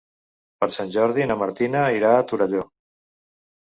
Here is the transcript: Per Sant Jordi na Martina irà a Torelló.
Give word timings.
Per 0.63 0.69
Sant 0.77 0.89
Jordi 0.95 1.29
na 1.33 1.37
Martina 1.43 1.87
irà 2.01 2.17
a 2.19 2.29
Torelló. 2.35 2.69